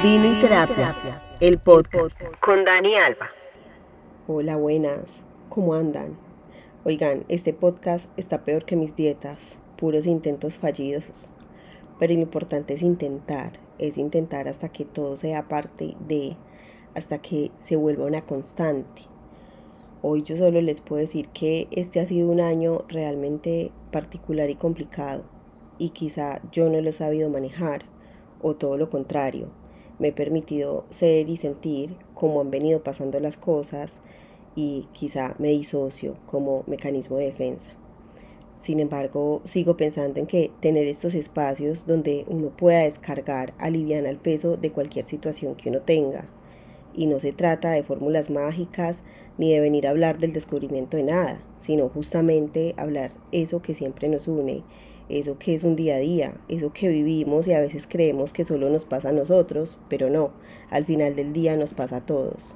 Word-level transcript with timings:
Vino 0.00 0.32
y 0.32 0.38
Terapia, 0.38 1.20
el 1.40 1.58
podcast 1.58 2.14
con 2.40 2.64
Dani 2.64 2.94
Alba. 2.94 3.30
Hola, 4.28 4.54
buenas. 4.54 5.24
¿Cómo 5.48 5.74
andan? 5.74 6.16
Oigan, 6.84 7.24
este 7.28 7.52
podcast 7.52 8.08
está 8.16 8.44
peor 8.44 8.64
que 8.64 8.76
mis 8.76 8.94
dietas, 8.94 9.60
puros 9.76 10.06
intentos 10.06 10.56
fallidos. 10.56 11.32
Pero 11.98 12.14
lo 12.14 12.20
importante 12.20 12.74
es 12.74 12.82
intentar, 12.82 13.54
es 13.78 13.98
intentar 13.98 14.46
hasta 14.46 14.68
que 14.68 14.84
todo 14.84 15.16
sea 15.16 15.48
parte 15.48 15.96
de, 16.06 16.36
hasta 16.94 17.18
que 17.18 17.50
se 17.64 17.74
vuelva 17.74 18.06
una 18.06 18.24
constante. 18.24 19.02
Hoy 20.02 20.22
yo 20.22 20.36
solo 20.36 20.60
les 20.60 20.80
puedo 20.80 21.00
decir 21.00 21.26
que 21.30 21.66
este 21.72 21.98
ha 21.98 22.06
sido 22.06 22.28
un 22.28 22.40
año 22.40 22.84
realmente 22.86 23.72
particular 23.90 24.48
y 24.48 24.54
complicado 24.54 25.24
y 25.76 25.90
quizá 25.90 26.40
yo 26.52 26.70
no 26.70 26.80
lo 26.80 26.88
he 26.88 26.92
sabido 26.92 27.28
manejar 27.30 27.82
o 28.40 28.54
todo 28.54 28.76
lo 28.76 28.90
contrario 28.90 29.57
me 29.98 30.08
he 30.08 30.12
permitido 30.12 30.84
ser 30.90 31.28
y 31.28 31.36
sentir 31.36 31.96
cómo 32.14 32.40
han 32.40 32.50
venido 32.50 32.82
pasando 32.82 33.20
las 33.20 33.36
cosas 33.36 34.00
y 34.54 34.88
quizá 34.92 35.34
me 35.38 35.48
disocio 35.48 36.16
como 36.26 36.64
mecanismo 36.66 37.16
de 37.16 37.26
defensa. 37.26 37.70
Sin 38.60 38.80
embargo, 38.80 39.40
sigo 39.44 39.76
pensando 39.76 40.18
en 40.18 40.26
que 40.26 40.50
tener 40.60 40.86
estos 40.86 41.14
espacios 41.14 41.86
donde 41.86 42.24
uno 42.28 42.48
pueda 42.48 42.80
descargar 42.80 43.54
alivian 43.58 44.04
el 44.06 44.16
peso 44.16 44.56
de 44.56 44.72
cualquier 44.72 45.04
situación 45.04 45.54
que 45.54 45.70
uno 45.70 45.80
tenga. 45.80 46.28
Y 46.92 47.06
no 47.06 47.20
se 47.20 47.32
trata 47.32 47.70
de 47.70 47.84
fórmulas 47.84 48.30
mágicas 48.30 49.02
ni 49.36 49.52
de 49.52 49.60
venir 49.60 49.86
a 49.86 49.90
hablar 49.90 50.18
del 50.18 50.32
descubrimiento 50.32 50.96
de 50.96 51.04
nada, 51.04 51.40
sino 51.60 51.88
justamente 51.88 52.74
hablar 52.76 53.12
eso 53.30 53.62
que 53.62 53.74
siempre 53.74 54.08
nos 54.08 54.26
une 54.26 54.64
eso 55.08 55.38
que 55.38 55.54
es 55.54 55.64
un 55.64 55.76
día 55.76 55.96
a 55.96 55.98
día, 55.98 56.34
eso 56.48 56.72
que 56.72 56.88
vivimos 56.88 57.46
y 57.46 57.52
a 57.52 57.60
veces 57.60 57.86
creemos 57.86 58.32
que 58.32 58.44
solo 58.44 58.68
nos 58.70 58.84
pasa 58.84 59.10
a 59.10 59.12
nosotros, 59.12 59.78
pero 59.88 60.10
no, 60.10 60.32
al 60.70 60.84
final 60.84 61.16
del 61.16 61.32
día 61.32 61.56
nos 61.56 61.72
pasa 61.72 61.96
a 61.96 62.06
todos. 62.06 62.54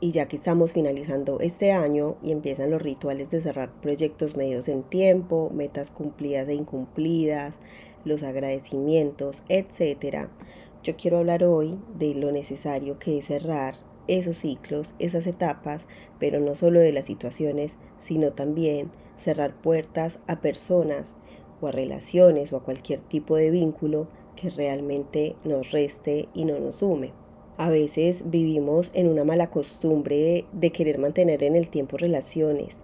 Y 0.00 0.12
ya 0.12 0.28
que 0.28 0.36
estamos 0.36 0.72
finalizando 0.72 1.40
este 1.40 1.72
año 1.72 2.16
y 2.22 2.32
empiezan 2.32 2.70
los 2.70 2.80
rituales 2.80 3.30
de 3.30 3.42
cerrar 3.42 3.70
proyectos 3.82 4.36
medios 4.36 4.68
en 4.68 4.82
tiempo, 4.82 5.50
metas 5.54 5.90
cumplidas 5.90 6.48
e 6.48 6.54
incumplidas, 6.54 7.58
los 8.04 8.22
agradecimientos, 8.22 9.42
etc., 9.48 10.28
yo 10.82 10.96
quiero 10.96 11.18
hablar 11.18 11.44
hoy 11.44 11.78
de 11.98 12.14
lo 12.14 12.32
necesario 12.32 12.98
que 12.98 13.18
es 13.18 13.26
cerrar 13.26 13.74
esos 14.08 14.38
ciclos, 14.38 14.94
esas 14.98 15.26
etapas, 15.26 15.86
pero 16.18 16.40
no 16.40 16.54
solo 16.54 16.80
de 16.80 16.90
las 16.90 17.04
situaciones, 17.04 17.74
sino 17.98 18.32
también 18.32 18.90
cerrar 19.18 19.54
puertas 19.54 20.18
a 20.26 20.40
personas 20.40 21.14
o 21.60 21.66
a 21.66 21.72
relaciones 21.72 22.52
o 22.52 22.56
a 22.56 22.62
cualquier 22.62 23.00
tipo 23.00 23.36
de 23.36 23.50
vínculo 23.50 24.08
que 24.36 24.50
realmente 24.50 25.36
nos 25.44 25.70
reste 25.70 26.28
y 26.34 26.44
no 26.44 26.58
nos 26.58 26.76
sume. 26.76 27.12
A 27.56 27.68
veces 27.68 28.22
vivimos 28.24 28.90
en 28.94 29.08
una 29.08 29.24
mala 29.24 29.50
costumbre 29.50 30.46
de 30.52 30.70
querer 30.70 30.98
mantener 30.98 31.42
en 31.42 31.56
el 31.56 31.68
tiempo 31.68 31.98
relaciones, 31.98 32.82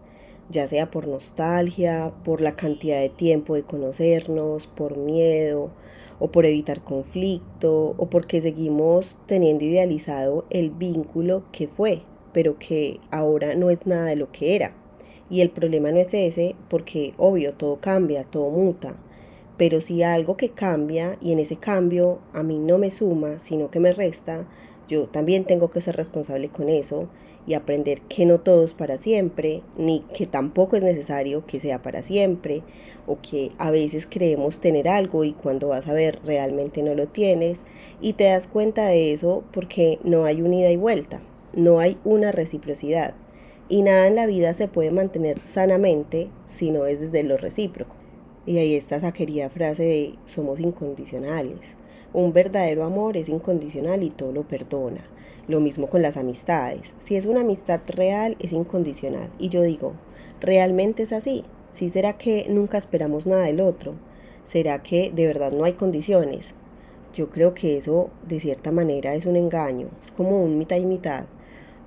ya 0.51 0.69
sea 0.69 0.91
por 0.91 1.09
nostalgia, 1.09 2.13
por 2.25 2.41
la 2.41 2.57
cantidad 2.57 3.01
de 3.01 3.09
tiempo 3.09 3.55
de 3.55 3.63
conocernos, 3.63 4.67
por 4.67 4.99
miedo 4.99 5.71
o 6.19 6.31
por 6.31 6.45
evitar 6.45 6.83
conflicto 6.83 7.95
o 7.97 8.11
porque 8.11 8.43
seguimos 8.43 9.17
teniendo 9.27 9.65
idealizado 9.65 10.45
el 10.51 10.71
vínculo 10.71 11.45
que 11.53 11.69
fue, 11.69 12.03
pero 12.33 12.59
que 12.59 13.01
ahora 13.11 13.55
no 13.55 13.71
es 13.71 13.87
nada 13.87 14.07
de 14.07 14.17
lo 14.17 14.31
que 14.31 14.57
era. 14.57 14.75
Y 15.29 15.41
el 15.41 15.51
problema 15.51 15.91
no 15.91 15.99
es 15.99 16.15
ese, 16.15 16.55
porque 16.69 17.15
obvio, 17.17 17.55
todo 17.55 17.81
cambia, 17.81 18.25
todo 18.25 18.51
muta. 18.51 18.97
Pero 19.57 19.81
si 19.81 20.03
algo 20.03 20.37
que 20.37 20.51
cambia 20.51 21.17
y 21.21 21.33
en 21.33 21.39
ese 21.39 21.57
cambio 21.57 22.19
a 22.33 22.43
mí 22.43 22.59
no 22.59 22.79
me 22.79 22.91
suma, 22.91 23.39
sino 23.39 23.71
que 23.71 23.81
me 23.81 23.93
resta, 23.93 24.47
yo 24.89 25.07
también 25.07 25.45
tengo 25.45 25.71
que 25.71 25.81
ser 25.81 25.97
responsable 25.97 26.49
con 26.49 26.69
eso 26.69 27.09
y 27.47 27.55
aprender 27.55 28.01
que 28.03 28.27
no 28.27 28.41
todo 28.41 28.65
es 28.65 28.73
para 28.73 28.99
siempre, 28.99 29.63
ni 29.77 30.01
que 30.15 30.27
tampoco 30.27 30.77
es 30.77 30.83
necesario 30.83 31.47
que 31.47 31.61
sea 31.61 31.81
para 31.81 32.03
siempre, 32.03 32.63
o 33.07 33.19
que 33.21 33.53
a 33.59 33.71
veces 33.71 34.07
creemos 34.09 34.61
tener 34.61 34.89
algo 34.89 35.25
y 35.25 35.33
cuando 35.33 35.69
vas 35.69 35.87
a 35.87 35.93
ver 35.93 36.19
realmente 36.25 36.83
no 36.83 36.95
lo 36.95 37.07
tienes, 37.07 37.59
y 38.01 38.15
te 38.15 38.25
das 38.25 38.49
cuenta 38.49 38.87
de 38.87 39.13
eso 39.13 39.45
porque 39.53 40.01
no 40.03 40.25
hay 40.25 40.43
un 40.43 40.55
ida 40.55 40.71
y 40.71 40.77
vuelta, 40.77 41.21
no 41.55 41.79
hay 41.79 41.99
una 42.05 42.33
reciprocidad 42.33 43.15
y 43.69 43.83
nada 43.83 44.07
en 44.07 44.15
la 44.15 44.27
vida 44.27 44.55
se 44.55 44.69
puede 44.69 44.93
mantener 44.93 45.39
sanamente 45.41 46.29
si 46.47 46.71
no 46.71 46.87
es 46.87 47.01
desde 47.01 47.25
lo 47.25 47.37
recíproco. 47.37 47.97
Y 48.47 48.59
ahí 48.59 48.75
está 48.75 48.97
esa 48.97 49.13
querida 49.13 49.51
frase 49.51 49.83
de 49.83 50.15
somos 50.27 50.61
incondicionales. 50.61 51.59
Un 52.13 52.33
verdadero 52.33 52.85
amor 52.85 53.17
es 53.17 53.29
incondicional 53.29 54.05
y 54.05 54.11
todo 54.11 54.31
lo 54.31 54.47
perdona. 54.47 55.01
Lo 55.49 55.61
mismo 55.61 55.89
con 55.89 56.01
las 56.01 56.17
amistades. 56.17 56.95
Si 56.99 57.17
es 57.17 57.27
una 57.27 57.41
amistad 57.41 57.81
real, 57.89 58.37
es 58.39 58.53
incondicional. 58.53 59.31
Y 59.39 59.49
yo 59.49 59.63
digo, 59.63 59.95
¿realmente 60.41 61.03
es 61.03 61.13
así? 61.13 61.45
¿Sí 61.75 61.91
será 61.91 62.17
que 62.17 62.47
nunca 62.49 62.79
esperamos 62.79 63.27
nada 63.27 63.45
del 63.45 63.61
otro? 63.61 63.95
¿Será 64.45 64.83
que 64.83 65.11
de 65.11 65.27
verdad 65.27 65.51
no 65.53 65.65
hay 65.65 65.73
condiciones? 65.73 66.55
Yo 67.13 67.31
creo 67.31 67.53
que 67.53 67.79
eso 67.79 68.11
de 68.29 68.39
cierta 68.39 68.71
manera 68.71 69.15
es 69.15 69.27
un 69.27 69.37
engaño, 69.37 69.89
es 70.03 70.13
como 70.13 70.43
un 70.43 70.57
mitad 70.57 70.77
y 70.77 70.87
mitad 70.87 71.25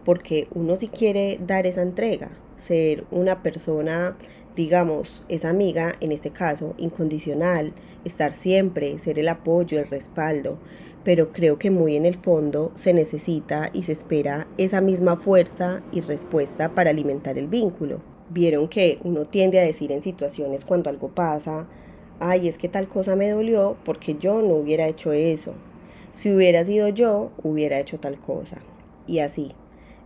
porque 0.09 0.47
uno 0.56 0.75
si 0.75 0.88
quiere 0.88 1.40
dar 1.46 1.68
esa 1.68 1.84
entrega, 1.84 2.31
ser 2.58 3.03
una 3.12 3.44
persona, 3.44 4.18
digamos, 4.56 5.24
esa 5.30 5.52
amiga, 5.52 5.97
en 6.02 6.12
este 6.12 6.31
caso, 6.31 6.74
incondicional, 6.80 7.74
estar 8.06 8.34
siempre, 8.34 8.97
ser 8.97 9.20
el 9.20 9.28
apoyo, 9.28 9.78
el 9.78 9.88
respaldo, 9.88 10.58
pero 11.03 11.31
creo 11.31 11.59
que 11.59 11.70
muy 11.70 11.96
en 11.96 12.08
el 12.08 12.16
fondo 12.16 12.72
se 12.74 12.92
necesita 12.92 13.70
y 13.72 13.84
se 13.84 13.92
espera 13.92 14.47
esa 14.58 14.81
misma 14.81 15.16
fuerza 15.18 15.84
y 15.92 16.02
respuesta 16.02 16.70
para 16.70 16.90
alimentar 16.90 17.38
el 17.38 17.46
vínculo. 17.46 18.00
Vieron 18.31 18.68
que 18.68 18.97
uno 19.03 19.26
tiende 19.26 19.59
a 19.59 19.64
decir 19.64 19.91
en 19.91 20.02
situaciones 20.02 20.66
cuando 20.66 20.90
algo 20.90 21.09
pasa, 21.09 21.68
ay, 22.20 22.47
es 22.47 22.58
que 22.58 22.68
tal 22.68 22.88
cosa 22.88 23.16
me 23.16 23.30
dolió 23.30 23.78
porque 23.86 24.16
yo 24.16 24.41
no 24.41 24.56
hubiera 24.56 24.88
hecho 24.88 25.12
eso. 25.12 25.53
Si 26.14 26.34
hubiera 26.34 26.66
sido 26.66 26.88
yo, 26.88 27.30
hubiera 27.44 27.80
hecho 27.80 28.00
tal 28.00 28.18
cosa. 28.18 28.58
Y 29.06 29.20
así, 29.20 29.53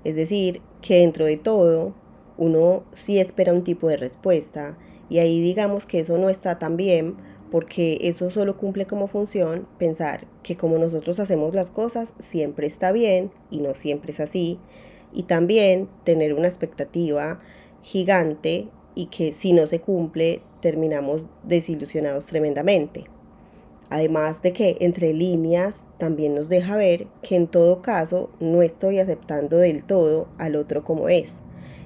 es 0.04 0.16
decir, 0.16 0.62
que 0.82 1.00
dentro 1.00 1.26
de 1.26 1.38
todo 1.38 1.94
uno 2.38 2.84
sí 2.94 3.20
espera 3.20 3.54
un 3.54 3.64
tipo 3.64 3.88
de 3.88 3.98
respuesta 3.98 4.78
y 5.10 5.20
ahí 5.20 5.42
digamos 5.42 5.86
que 5.86 6.00
eso 6.00 6.18
no 6.18 6.30
está 6.30 6.60
tan 6.60 6.78
bien 6.78 7.16
porque 7.52 8.00
eso 8.02 8.32
solo 8.32 8.58
cumple 8.58 8.88
como 8.88 9.08
función 9.08 9.68
pensar 9.78 10.26
que 10.42 10.58
como 10.58 10.80
nosotros 10.80 11.20
hacemos 11.20 11.54
las 11.54 11.70
cosas 11.70 12.12
siempre 12.18 12.66
está 12.66 12.92
bien 12.92 13.32
y 13.52 13.60
no 13.60 13.76
siempre 13.76 14.12
es 14.12 14.20
así 14.20 14.58
y 15.14 15.24
también 15.24 15.88
tener 16.04 16.34
una 16.34 16.48
expectativa 16.48 17.40
gigante 17.84 18.70
y 18.96 19.08
que 19.08 19.34
si 19.34 19.54
no 19.54 19.68
se 19.68 19.80
cumple 19.80 20.42
terminamos 20.62 21.26
desilusionados 21.44 22.26
tremendamente. 22.26 23.06
Además 23.90 24.42
de 24.42 24.54
que 24.54 24.78
entre 24.80 25.14
líneas 25.14 25.76
también 26.04 26.36
nos 26.36 26.50
deja 26.50 26.76
ver 26.76 27.08
que 27.22 27.38
en 27.38 27.48
todo 27.48 27.82
caso 27.82 28.30
no 28.42 28.62
estoy 28.62 29.00
aceptando 29.00 29.56
del 29.56 29.86
todo 29.86 30.28
al 30.38 30.58
otro 30.58 30.84
como 30.84 31.08
es 31.08 31.38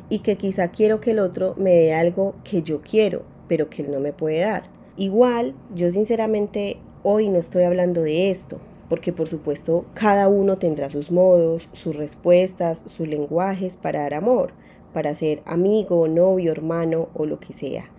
y 0.09 0.19
que 0.19 0.37
quizá 0.37 0.69
quiero 0.69 0.99
que 0.99 1.11
el 1.11 1.19
otro 1.19 1.53
me 1.55 1.69
dé 1.69 1.93
algo 1.93 2.33
que 2.43 2.63
yo 2.63 2.81
quiero, 2.81 3.21
pero 3.47 3.69
que 3.69 3.83
él 3.83 3.91
no 3.91 3.99
me 3.99 4.13
puede 4.13 4.39
dar. 4.39 4.71
Igual, 4.95 5.53
yo 5.75 5.91
sinceramente 5.91 6.77
hoy 7.03 7.29
no 7.29 7.37
estoy 7.37 7.61
hablando 7.61 8.01
de 8.01 8.31
esto, 8.31 8.57
porque 8.89 9.13
por 9.13 9.27
supuesto 9.27 9.85
cada 9.93 10.27
uno 10.29 10.57
tendrá 10.57 10.89
sus 10.89 11.11
modos, 11.11 11.69
sus 11.73 11.95
respuestas, 11.95 12.83
sus 12.87 13.07
lenguajes 13.07 13.77
para 13.77 14.01
dar 14.01 14.15
amor, 14.15 14.49
para 14.93 15.13
ser 15.13 15.43
amigo, 15.45 16.07
novio, 16.07 16.51
hermano 16.51 17.09
o 17.13 17.27
lo 17.27 17.39
que 17.39 17.53
sea. 17.53 17.91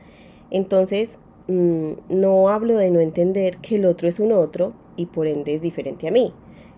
Entonces, 0.51 1.21
Mm, 1.49 1.93
no 2.11 2.51
hablo 2.51 2.77
de 2.77 2.91
no 2.91 3.01
entender 3.01 3.57
que 3.57 3.77
el 3.77 3.87
otro 3.87 4.07
es 4.07 4.21
un 4.21 4.33
otro 4.33 4.75
y 4.97 5.07
por 5.07 5.27
ende 5.27 5.55
es 5.55 5.63
diferente 5.63 6.07
a 6.07 6.11
mí 6.11 6.35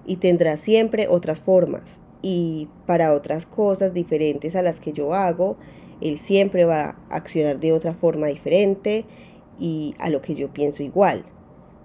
y 0.06 0.17
tendrá 0.17 0.56
siempre 0.56 1.08
otras 1.08 1.40
formas 1.40 1.99
y 2.22 2.69
para 2.87 3.12
otras 3.12 3.46
cosas 3.46 3.94
diferentes 3.94 4.55
a 4.55 4.62
las 4.62 4.78
que 4.78 4.93
yo 4.93 5.12
hago, 5.12 5.56
él 6.00 6.19
siempre 6.19 6.64
va 6.64 6.96
a 7.11 7.17
accionar 7.17 7.58
de 7.58 7.72
otra 7.72 7.94
forma 7.94 8.28
diferente 8.28 9.05
y 9.58 9.96
a 9.99 10.08
lo 10.08 10.22
que 10.22 10.34
yo 10.34 10.52
pienso 10.52 10.84
igual. 10.84 11.25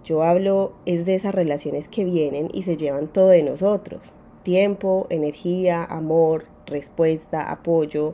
Yo 0.03 0.21
hablo 0.21 0.73
es 0.85 1.05
de 1.05 1.15
esas 1.15 1.33
relaciones 1.33 1.89
que 1.89 2.05
vienen 2.05 2.49
y 2.53 2.63
se 2.63 2.77
llevan 2.77 3.07
todo 3.07 3.29
de 3.29 3.41
nosotros. 3.41 4.13
Tiempo, 4.43 5.07
energía, 5.09 5.83
amor, 5.83 6.45
respuesta, 6.67 7.49
apoyo 7.49 8.13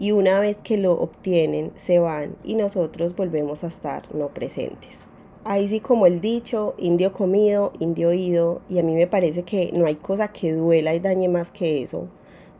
y 0.00 0.12
una 0.12 0.40
vez 0.40 0.56
que 0.56 0.78
lo 0.78 0.94
obtienen 0.94 1.72
se 1.76 1.98
van 1.98 2.34
y 2.42 2.54
nosotros 2.54 3.14
volvemos 3.14 3.64
a 3.64 3.66
estar 3.66 4.12
no 4.14 4.28
presentes. 4.28 4.98
Ahí 5.44 5.68
sí 5.68 5.80
como 5.80 6.06
el 6.06 6.22
dicho, 6.22 6.74
indio 6.78 7.12
comido, 7.12 7.74
indio 7.80 8.08
oído, 8.08 8.62
y 8.70 8.78
a 8.78 8.82
mí 8.82 8.94
me 8.94 9.06
parece 9.06 9.42
que 9.42 9.70
no 9.74 9.84
hay 9.84 9.96
cosa 9.96 10.28
que 10.28 10.54
duela 10.54 10.94
y 10.94 11.00
dañe 11.00 11.28
más 11.28 11.50
que 11.50 11.82
eso, 11.82 12.08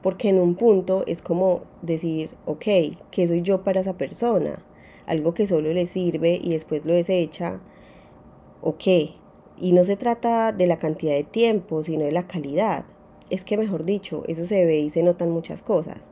porque 0.03 0.29
en 0.29 0.39
un 0.39 0.55
punto 0.55 1.03
es 1.07 1.23
como 1.23 1.63
decir, 1.81 2.29
ok, 2.45 2.67
¿qué 3.11 3.27
soy 3.27 3.41
yo 3.41 3.65
para 3.65 3.81
esa 3.81 3.95
persona? 3.95 4.63
Algo 5.07 5.33
que 5.33 5.47
solo 5.47 5.73
le 5.73 5.87
sirve 5.87 6.39
y 6.43 6.51
después 6.51 6.85
lo 6.85 6.93
desecha, 6.93 7.61
ok, 8.61 8.87
Y 9.63 9.73
no 9.73 9.85
se 9.85 9.97
trata 9.97 10.53
de 10.53 10.67
la 10.67 10.79
cantidad 10.79 11.15
de 11.15 11.25
tiempo, 11.25 11.85
sino 11.85 12.05
de 12.05 12.13
la 12.13 12.27
calidad. 12.27 12.85
Es 13.29 13.45
que, 13.45 13.59
mejor 13.59 13.85
dicho, 13.85 14.25
eso 14.27 14.47
se 14.47 14.65
ve 14.65 14.79
y 14.81 14.91
se 14.91 15.03
notan 15.03 15.31
muchas 15.31 15.61
cosas. 15.61 16.11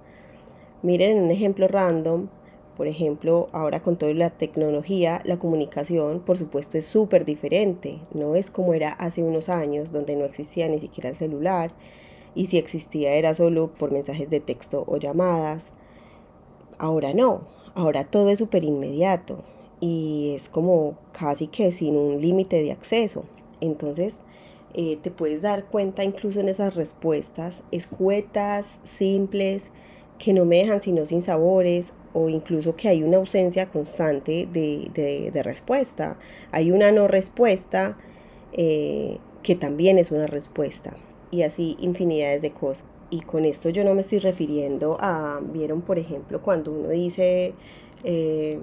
Miren 0.83 1.19
un 1.19 1.31
ejemplo 1.31 1.67
random, 1.67 2.29
por 2.77 2.87
ejemplo, 2.87 3.49
ahora 3.51 3.83
con 3.83 3.97
toda 3.97 4.15
la 4.15 4.31
tecnología, 4.31 5.21
la 5.25 5.37
comunicación, 5.37 6.21
por 6.21 6.39
supuesto, 6.39 6.79
es 6.79 6.85
súper 6.85 7.25
diferente. 7.25 7.99
No 8.15 8.37
es 8.37 8.53
como 8.53 8.73
era 8.75 8.93
hace 8.93 9.25
unos 9.25 9.49
años, 9.49 9.91
donde 9.91 10.15
no 10.15 10.25
existía 10.25 10.69
ni 10.69 10.79
siquiera 10.79 11.11
el 11.11 11.17
celular, 11.17 11.73
y 12.37 12.47
si 12.47 12.59
existía 12.59 13.15
era 13.15 13.35
solo 13.35 13.67
por 13.75 13.91
mensajes 13.91 14.31
de 14.31 14.39
texto 14.39 14.85
o 14.87 14.97
llamadas. 14.99 15.73
Ahora 16.79 17.13
no, 17.13 17.41
ahora 17.75 18.05
todo 18.05 18.29
es 18.29 18.39
súper 18.39 18.63
inmediato 18.63 19.43
y 19.81 20.35
es 20.37 20.49
como 20.49 20.97
casi 21.11 21.49
que 21.49 21.73
sin 21.73 21.97
un 21.97 22.21
límite 22.21 22.63
de 22.63 22.71
acceso. 22.71 23.25
Entonces, 23.61 24.19
eh, 24.75 24.97
te 25.03 25.11
puedes 25.11 25.43
dar 25.43 25.65
cuenta 25.65 26.05
incluso 26.05 26.39
en 26.39 26.49
esas 26.49 26.77
respuestas 26.77 27.65
escuetas, 27.73 28.79
simples, 28.85 29.65
que 30.19 30.33
no 30.33 30.45
me 30.45 30.59
dejan 30.59 30.83
sino 30.83 31.07
sin 31.07 31.23
sabores 31.23 31.93
o 32.13 32.29
incluso 32.29 32.75
que 32.77 32.89
hay 32.89 33.03
una 33.03 33.19
ausencia 33.19 33.69
constante 33.69 34.49
de, 34.51 35.31
respuesta. 35.43 36.19
Hay 36.53 36.71
una 36.71 36.91
no 36.91 37.07
respuesta 37.09 37.97
eh, 38.53 39.19
que 39.43 39.55
también 39.55 39.99
es 39.99 40.11
una 40.11 40.27
respuesta 40.27 40.97
y 41.31 41.43
así 41.43 41.77
infinidades 41.81 42.43
de 42.43 42.53
cosas. 42.53 42.85
Y 43.11 43.21
con 43.21 43.45
esto 43.45 43.71
yo 43.71 43.85
no 43.85 43.95
me 43.95 44.03
estoy 44.03 44.19
refiriendo 44.19 44.99
a, 45.01 45.41
vieron 45.43 45.81
por 45.81 45.99
ejemplo 45.99 46.43
cuando 46.43 46.73
uno 46.73 46.91
dice, 46.91 47.55
eh, 48.05 48.59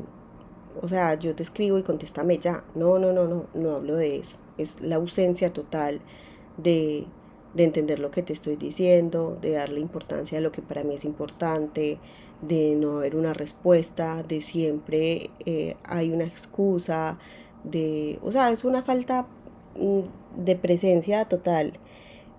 o 0.81 0.87
sea, 0.87 1.15
yo 1.15 1.33
te 1.35 1.43
escribo 1.43 1.77
y 1.79 1.83
contéstame 1.83 2.37
ya. 2.37 2.63
No, 2.75 2.99
no, 2.99 3.13
no, 3.13 3.27
no, 3.27 3.45
no 3.53 3.75
hablo 3.75 3.95
de 3.95 4.17
eso. 4.17 4.37
Es 4.57 4.81
la 4.81 4.95
ausencia 4.97 5.53
total 5.53 6.01
de 6.57 7.05
de 7.55 7.63
entender 7.63 7.99
lo 7.99 8.11
que 8.11 8.21
te 8.21 8.33
estoy 8.33 8.57
diciendo, 8.57 9.37
de 9.41 9.51
darle 9.51 9.79
importancia 9.79 10.37
a 10.37 10.41
lo 10.41 10.51
que 10.51 10.61
para 10.61 10.83
mí 10.83 10.95
es 10.95 11.05
importante, 11.05 11.97
de 12.41 12.75
no 12.75 12.97
haber 12.97 13.15
una 13.15 13.33
respuesta, 13.33 14.23
de 14.23 14.41
siempre 14.41 15.29
eh, 15.45 15.77
hay 15.83 16.11
una 16.11 16.25
excusa, 16.25 17.17
de, 17.63 18.19
o 18.21 18.31
sea, 18.31 18.51
es 18.51 18.65
una 18.65 18.83
falta 18.83 19.25
mm, 19.79 20.43
de 20.43 20.55
presencia 20.57 21.25
total. 21.25 21.73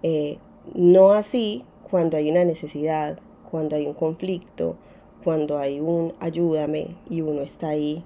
Eh, 0.03 0.39
no 0.75 1.13
así 1.13 1.65
cuando 1.91 2.19
hay 2.19 2.31
una 2.31 2.45
necesidad, 2.45 3.19
cuando 3.51 3.77
hay 3.77 3.87
un 3.87 3.95
conflicto, 3.95 4.77
cuando 5.25 5.59
hay 5.59 5.81
un 5.81 6.13
ayúdame 6.21 6.97
y 7.09 7.23
uno 7.23 7.41
está 7.41 7.69
ahí 7.71 8.05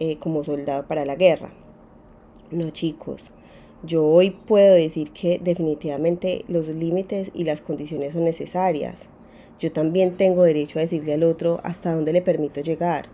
eh, 0.00 0.18
como 0.18 0.42
soldado 0.42 0.86
para 0.86 1.04
la 1.04 1.14
guerra. 1.14 1.50
No 2.50 2.70
chicos, 2.70 3.30
yo 3.84 4.04
hoy 4.04 4.30
puedo 4.30 4.74
decir 4.74 5.12
que 5.12 5.38
definitivamente 5.38 6.44
los 6.48 6.66
límites 6.66 7.30
y 7.32 7.44
las 7.44 7.60
condiciones 7.60 8.14
son 8.14 8.24
necesarias. 8.24 9.08
Yo 9.60 9.70
también 9.70 10.16
tengo 10.16 10.42
derecho 10.42 10.78
a 10.78 10.82
decirle 10.82 11.14
al 11.14 11.22
otro 11.22 11.60
hasta 11.62 11.94
dónde 11.94 12.12
le 12.12 12.20
permito 12.20 12.60
llegar. 12.60 13.08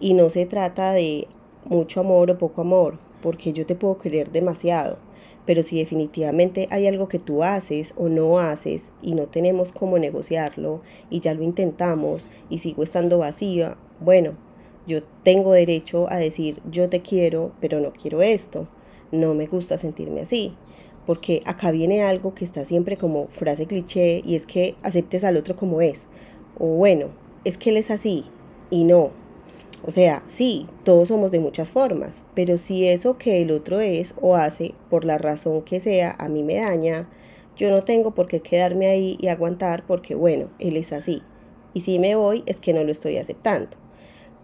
Y 0.00 0.12
no 0.12 0.28
se 0.28 0.44
trata 0.44 0.92
de 0.92 1.28
mucho 1.64 2.00
amor 2.00 2.30
o 2.30 2.36
poco 2.36 2.60
amor, 2.60 2.98
porque 3.22 3.54
yo 3.54 3.64
te 3.64 3.74
puedo 3.74 3.96
querer 3.96 4.30
demasiado. 4.32 4.98
Pero 5.46 5.62
si 5.62 5.78
definitivamente 5.78 6.68
hay 6.70 6.86
algo 6.86 7.08
que 7.08 7.18
tú 7.18 7.42
haces 7.42 7.94
o 7.96 8.08
no 8.08 8.38
haces 8.38 8.90
y 9.00 9.14
no 9.14 9.28
tenemos 9.28 9.72
cómo 9.72 9.98
negociarlo 9.98 10.82
y 11.08 11.20
ya 11.20 11.32
lo 11.32 11.42
intentamos 11.42 12.28
y 12.50 12.58
sigo 12.58 12.82
estando 12.82 13.18
vacía, 13.18 13.78
bueno, 13.98 14.34
yo 14.86 15.02
tengo 15.22 15.52
derecho 15.52 16.06
a 16.10 16.16
decir 16.16 16.60
yo 16.70 16.90
te 16.90 17.00
quiero, 17.00 17.52
pero 17.60 17.80
no 17.80 17.92
quiero 17.92 18.20
esto 18.20 18.68
no 19.12 19.34
me 19.34 19.46
gusta 19.46 19.78
sentirme 19.78 20.22
así. 20.22 20.54
Porque 21.06 21.42
acá 21.46 21.70
viene 21.70 22.02
algo 22.02 22.34
que 22.34 22.44
está 22.44 22.64
siempre 22.64 22.96
como 22.96 23.28
frase 23.28 23.66
cliché 23.66 24.22
y 24.24 24.34
es 24.36 24.46
que 24.46 24.74
aceptes 24.82 25.24
al 25.24 25.36
otro 25.36 25.56
como 25.56 25.80
es. 25.80 26.06
O 26.58 26.66
bueno, 26.66 27.08
es 27.44 27.58
que 27.58 27.70
él 27.70 27.76
es 27.76 27.90
así 27.90 28.24
y 28.70 28.84
no. 28.84 29.10
O 29.84 29.90
sea, 29.90 30.22
sí, 30.28 30.68
todos 30.84 31.08
somos 31.08 31.32
de 31.32 31.40
muchas 31.40 31.72
formas, 31.72 32.22
pero 32.34 32.56
si 32.56 32.86
eso 32.86 33.18
que 33.18 33.42
el 33.42 33.50
otro 33.50 33.80
es 33.80 34.14
o 34.20 34.36
hace, 34.36 34.74
por 34.90 35.04
la 35.04 35.18
razón 35.18 35.62
que 35.62 35.80
sea, 35.80 36.14
a 36.20 36.28
mí 36.28 36.44
me 36.44 36.54
daña, 36.54 37.08
yo 37.56 37.68
no 37.68 37.82
tengo 37.82 38.12
por 38.12 38.28
qué 38.28 38.40
quedarme 38.40 38.86
ahí 38.86 39.18
y 39.20 39.26
aguantar 39.26 39.84
porque, 39.86 40.14
bueno, 40.14 40.50
él 40.60 40.76
es 40.76 40.92
así. 40.92 41.22
Y 41.74 41.80
si 41.80 41.98
me 41.98 42.14
voy 42.14 42.44
es 42.46 42.60
que 42.60 42.72
no 42.72 42.84
lo 42.84 42.92
estoy 42.92 43.16
aceptando. 43.16 43.76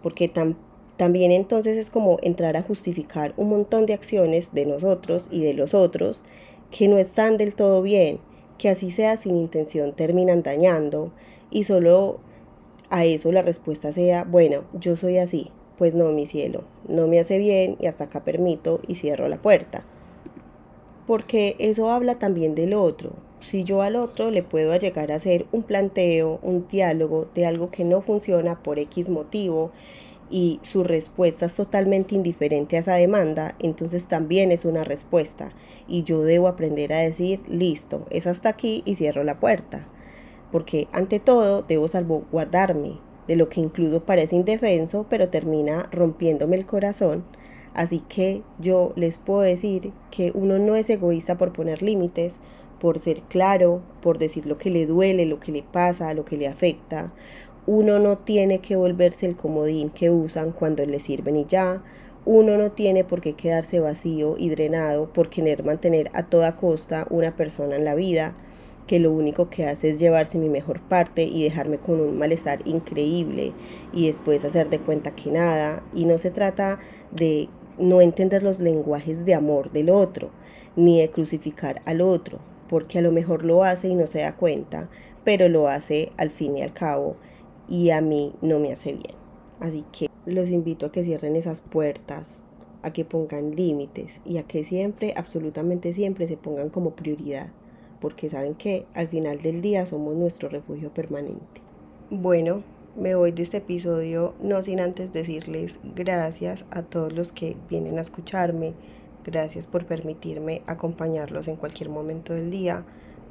Porque 0.03 0.27
tampoco 0.27 0.68
también 0.99 1.31
entonces 1.31 1.77
es 1.77 1.89
como 1.89 2.17
entrar 2.23 2.57
a 2.57 2.61
justificar 2.61 3.33
un 3.37 3.47
montón 3.47 3.85
de 3.85 3.93
acciones 3.93 4.49
de 4.51 4.65
nosotros 4.65 5.29
y 5.31 5.41
de 5.41 5.53
los 5.53 5.73
otros 5.73 6.21
que 6.71 6.89
no 6.89 6.97
están 6.97 7.37
del 7.37 7.55
todo 7.55 7.81
bien, 7.81 8.19
que 8.57 8.67
así 8.67 8.91
sea 8.91 9.15
sin 9.15 9.37
intención 9.37 9.93
terminan 9.93 10.43
dañando 10.43 11.13
y 11.51 11.63
solo 11.63 12.19
a 12.89 13.05
eso 13.05 13.31
la 13.31 13.41
respuesta 13.41 13.93
sea, 13.93 14.25
bueno, 14.25 14.65
yo 14.73 14.97
soy 14.97 15.19
así, 15.19 15.51
pues 15.77 15.95
no, 15.95 16.11
mi 16.11 16.27
cielo, 16.27 16.65
no 16.89 17.07
me 17.07 17.21
hace 17.21 17.37
bien 17.37 17.77
y 17.79 17.85
hasta 17.85 18.03
acá 18.03 18.25
permito 18.25 18.81
y 18.85 18.95
cierro 18.95 19.29
la 19.29 19.41
puerta. 19.41 19.85
Porque 21.07 21.55
eso 21.59 21.89
habla 21.91 22.19
también 22.19 22.55
del 22.55 22.73
otro. 22.73 23.13
Si 23.39 23.63
yo 23.63 23.83
al 23.83 23.95
otro 23.95 24.31
le 24.31 24.43
puedo 24.43 24.75
llegar 24.75 25.13
a 25.13 25.15
hacer 25.15 25.45
un 25.53 25.63
planteo, 25.63 26.39
un 26.43 26.67
diálogo 26.67 27.29
de 27.33 27.45
algo 27.45 27.71
que 27.71 27.85
no 27.85 28.01
funciona 28.01 28.61
por 28.61 28.79
X 28.79 29.09
motivo 29.09 29.71
y 30.29 30.59
su 30.63 30.83
respuesta 30.83 31.45
es 31.45 31.55
totalmente 31.55 32.15
indiferente 32.15 32.77
a 32.77 32.79
esa 32.79 32.95
demanda, 32.95 33.55
entonces 33.59 34.05
también 34.05 34.51
es 34.51 34.65
una 34.65 34.83
respuesta 34.83 35.51
y 35.87 36.03
yo 36.03 36.23
debo 36.23 36.47
aprender 36.47 36.93
a 36.93 36.99
decir, 36.99 37.41
listo, 37.47 38.05
es 38.09 38.27
hasta 38.27 38.49
aquí 38.49 38.83
y 38.85 38.95
cierro 38.95 39.23
la 39.23 39.39
puerta, 39.39 39.87
porque 40.51 40.87
ante 40.91 41.19
todo 41.19 41.63
debo 41.63 41.87
salvaguardarme 41.87 42.99
de 43.27 43.35
lo 43.35 43.49
que 43.49 43.61
incluso 43.61 44.03
parece 44.03 44.35
indefenso, 44.35 45.05
pero 45.09 45.29
termina 45.29 45.87
rompiéndome 45.91 46.55
el 46.55 46.65
corazón. 46.65 47.23
Así 47.75 48.01
que 48.09 48.41
yo 48.57 48.93
les 48.95 49.19
puedo 49.19 49.41
decir 49.41 49.91
que 50.09 50.31
uno 50.33 50.57
no 50.57 50.75
es 50.75 50.89
egoísta 50.89 51.37
por 51.37 51.53
poner 51.53 51.83
límites, 51.83 52.33
por 52.79 52.97
ser 52.97 53.21
claro, 53.21 53.81
por 54.01 54.17
decir 54.17 54.47
lo 54.47 54.57
que 54.57 54.71
le 54.71 54.87
duele, 54.87 55.25
lo 55.25 55.39
que 55.39 55.51
le 55.51 55.61
pasa, 55.61 56.13
lo 56.15 56.25
que 56.25 56.37
le 56.37 56.47
afecta 56.47 57.11
uno 57.71 57.99
no 57.99 58.17
tiene 58.17 58.61
que 58.61 58.75
volverse 58.75 59.27
el 59.27 59.35
comodín 59.35 59.91
que 59.91 60.09
usan 60.09 60.53
cuando 60.53 60.83
le 60.87 60.99
sirven 60.99 61.35
y 61.35 61.45
ya. 61.45 61.83
Uno 62.25 62.57
no 62.57 62.71
tiene 62.71 63.03
por 63.03 63.21
qué 63.21 63.33
quedarse 63.33 63.79
vacío 63.79 64.37
y 64.39 64.49
drenado 64.49 65.13
por 65.13 65.29
querer 65.29 65.63
mantener 65.63 66.09
a 66.13 66.23
toda 66.23 66.55
costa 66.55 67.05
una 67.11 67.35
persona 67.35 67.75
en 67.75 67.85
la 67.85 67.93
vida 67.93 68.33
que 68.87 68.97
lo 68.97 69.11
único 69.11 69.51
que 69.51 69.67
hace 69.67 69.91
es 69.91 69.99
llevarse 69.99 70.39
mi 70.39 70.49
mejor 70.49 70.81
parte 70.81 71.21
y 71.25 71.43
dejarme 71.43 71.77
con 71.77 72.01
un 72.01 72.17
malestar 72.17 72.57
increíble 72.65 73.53
y 73.93 74.07
después 74.07 74.43
hacer 74.43 74.71
de 74.71 74.79
cuenta 74.79 75.11
que 75.11 75.29
nada. 75.29 75.83
Y 75.93 76.05
no 76.05 76.17
se 76.17 76.31
trata 76.31 76.79
de 77.11 77.49
no 77.77 78.01
entender 78.01 78.41
los 78.41 78.59
lenguajes 78.59 79.25
de 79.25 79.35
amor 79.35 79.71
del 79.71 79.91
otro, 79.91 80.31
ni 80.75 81.01
de 81.01 81.11
crucificar 81.11 81.83
al 81.85 82.01
otro, 82.01 82.39
porque 82.67 82.97
a 82.97 83.03
lo 83.03 83.11
mejor 83.11 83.45
lo 83.45 83.63
hace 83.63 83.89
y 83.89 83.93
no 83.93 84.07
se 84.07 84.21
da 84.21 84.35
cuenta, 84.35 84.89
pero 85.23 85.49
lo 85.49 85.67
hace 85.67 86.11
al 86.17 86.31
fin 86.31 86.57
y 86.57 86.63
al 86.63 86.73
cabo 86.73 87.15
y 87.69 87.91
a 87.91 88.01
mí 88.01 88.33
no 88.41 88.59
me 88.59 88.73
hace 88.73 88.93
bien. 88.93 89.15
Así 89.59 89.85
que 89.91 90.09
los 90.25 90.49
invito 90.49 90.87
a 90.87 90.91
que 90.91 91.03
cierren 91.03 91.35
esas 91.35 91.61
puertas, 91.61 92.41
a 92.81 92.91
que 92.91 93.05
pongan 93.05 93.55
límites 93.55 94.21
y 94.25 94.37
a 94.37 94.43
que 94.43 94.63
siempre, 94.63 95.13
absolutamente 95.15 95.93
siempre, 95.93 96.27
se 96.27 96.37
pongan 96.37 96.69
como 96.69 96.95
prioridad, 96.95 97.49
porque 97.99 98.29
saben 98.29 98.55
que 98.55 98.85
al 98.93 99.07
final 99.07 99.41
del 99.41 99.61
día 99.61 99.85
somos 99.85 100.15
nuestro 100.15 100.49
refugio 100.49 100.93
permanente. 100.93 101.61
Bueno, 102.09 102.63
me 102.95 103.15
voy 103.15 103.31
de 103.31 103.43
este 103.43 103.57
episodio 103.57 104.33
no 104.41 104.63
sin 104.63 104.79
antes 104.79 105.13
decirles 105.13 105.77
gracias 105.95 106.65
a 106.71 106.81
todos 106.81 107.13
los 107.13 107.31
que 107.31 107.55
vienen 107.69 107.97
a 107.97 108.01
escucharme, 108.01 108.73
gracias 109.23 109.67
por 109.67 109.85
permitirme 109.85 110.63
acompañarlos 110.65 111.47
en 111.47 111.55
cualquier 111.55 111.89
momento 111.89 112.33
del 112.33 112.49
día. 112.49 112.83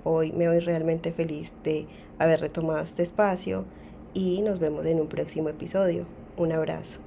Hoy 0.04 0.30
me 0.33 0.47
voy 0.47 0.61
realmente 0.61 1.12
feliz 1.12 1.52
de 1.64 1.87
haber 2.18 2.40
retomado 2.40 2.85
este 2.85 3.02
espacio 3.02 3.64
y 4.14 4.40
nos 4.42 4.58
vemos 4.58 4.86
en 4.86 5.00
un 5.00 5.08
próximo 5.08 5.48
episodio. 5.48 6.04
Un 6.36 6.52
abrazo. 6.52 7.00